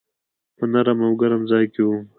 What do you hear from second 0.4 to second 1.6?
په نرم او ګرم